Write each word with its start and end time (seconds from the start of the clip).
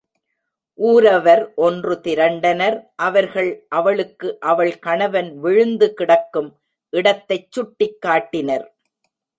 ஊரவர் 0.79 1.43
ஒன்று 1.55 2.01
திரண்டனர் 2.01 2.77
அவர்கள் 2.95 3.51
அவளுக்கு 3.69 4.39
அவள் 4.39 4.79
கணவன் 4.79 5.39
விழுந்து 5.39 5.93
கிடக்கும் 5.93 6.51
இடத்தைச் 6.93 7.51
சுட்டிக் 7.51 8.01
காட்டினர். 8.01 8.67